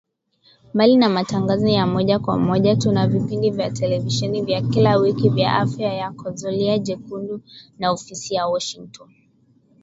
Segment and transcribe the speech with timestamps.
[0.73, 5.55] Mbali na matangazo ya moja kwa moja tuna vipindi vya televisheni vya kila wiki vya
[5.55, 7.41] Afya Yako, Zulia Jekundu
[7.79, 9.11] na Ofisi ya Washingotn